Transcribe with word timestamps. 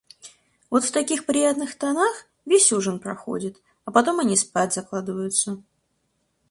Вот 0.71 0.83
в 0.83 0.91
таких 0.91 1.27
приятных 1.27 1.77
тонах, 1.77 2.25
весь 2.47 2.71
ужин 2.73 2.97
проходит, 2.99 3.61
а 3.85 3.91
потом 3.91 4.19
они 4.19 4.35
спать 4.35 4.73
закладываются. 4.73 5.61